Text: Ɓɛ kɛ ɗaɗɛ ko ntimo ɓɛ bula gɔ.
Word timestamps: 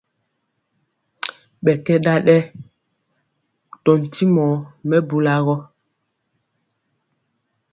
Ɓɛ 1.63 1.73
kɛ 1.85 1.93
ɗaɗɛ 2.05 2.37
ko 3.83 3.91
ntimo 4.01 4.45
ɓɛ 4.87 4.97
bula 5.07 5.35
gɔ. 5.45 5.55